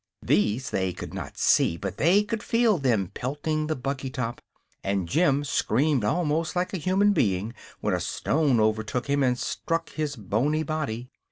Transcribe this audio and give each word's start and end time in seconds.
These 0.23 0.71
they 0.71 0.93
could 0.93 1.13
not 1.13 1.37
see, 1.37 1.77
but 1.77 1.97
they 1.97 2.23
could 2.23 2.41
feel 2.41 2.79
them 2.79 3.11
pelting 3.13 3.67
the 3.67 3.75
buggy 3.75 4.09
top, 4.09 4.41
and 4.83 5.07
Jim 5.07 5.43
screamed 5.43 6.03
almost 6.03 6.55
like 6.55 6.73
a 6.73 6.77
human 6.77 7.13
being 7.13 7.53
when 7.81 7.93
a 7.93 7.99
stone 7.99 8.59
overtook 8.59 9.05
him 9.05 9.21
and 9.21 9.37
struck 9.37 9.91
his 9.91 10.15
boney 10.15 10.63
body. 10.63 11.11